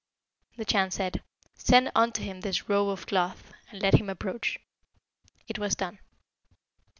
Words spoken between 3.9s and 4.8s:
him approach.'